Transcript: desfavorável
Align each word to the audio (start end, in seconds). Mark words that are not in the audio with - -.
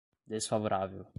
desfavorável 0.25 1.05